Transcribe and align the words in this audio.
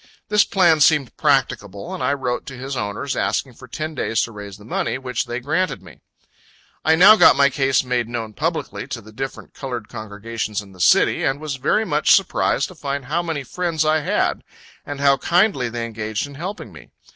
This 0.29 0.43
plan 0.45 0.79
seemed 0.79 1.15
practicable, 1.15 1.93
and 1.93 2.01
I 2.01 2.13
wrote 2.15 2.47
to 2.47 2.57
his 2.57 2.75
owners, 2.75 3.15
asking 3.15 3.53
for 3.53 3.67
ten 3.67 3.93
days 3.93 4.19
to 4.23 4.31
raise 4.31 4.57
the 4.57 4.65
money; 4.65 4.97
which 4.97 5.25
they 5.25 5.39
granted 5.39 5.83
me. 5.83 5.99
I 6.83 6.95
now 6.95 7.15
got 7.15 7.35
my 7.35 7.51
case 7.51 7.83
made 7.83 8.09
known 8.09 8.33
publicly 8.33 8.87
to 8.87 9.01
the 9.01 9.11
different 9.11 9.53
colored 9.53 9.89
congregations 9.89 10.59
in 10.59 10.71
the 10.71 10.81
city 10.81 11.23
and 11.23 11.39
was 11.39 11.57
very 11.57 11.85
much 11.85 12.13
surprised 12.15 12.67
to 12.69 12.73
find 12.73 13.05
how 13.05 13.21
many 13.21 13.43
friends 13.43 13.85
I 13.85 13.99
had, 13.99 14.43
and 14.87 14.99
how 14.99 15.17
kindly 15.17 15.69
they 15.69 15.85
engaged 15.85 16.25
in 16.25 16.33
helping 16.33 16.73
me. 16.73 16.89